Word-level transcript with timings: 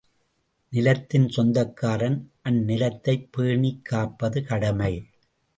நிலத்தின் 0.71 1.27
சொந்தக்காரன் 1.29 2.17
அந்நிலத்தைப் 2.49 3.29
பேணிக்காப்பது 3.37 4.45
கடமை. 4.45 4.93